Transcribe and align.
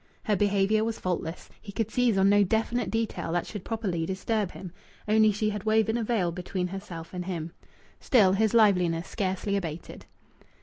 Her 0.23 0.35
behaviour 0.35 0.83
was 0.83 0.99
faultless. 0.99 1.47
He 1.61 1.71
could 1.71 1.91
seize 1.91 2.17
on 2.17 2.27
no 2.27 2.43
definite 2.43 2.89
detail 2.89 3.31
that 3.33 3.45
should 3.45 3.63
properly 3.63 4.03
disturb 4.07 4.49
him; 4.53 4.71
only 5.07 5.31
she 5.31 5.51
had 5.51 5.63
woven 5.63 5.95
a 5.95 6.03
veil 6.03 6.31
between 6.31 6.69
herself 6.69 7.13
and 7.13 7.25
him. 7.25 7.51
Still, 7.99 8.33
his 8.33 8.55
liveliness 8.55 9.07
scarcely 9.07 9.55
abated. 9.55 10.07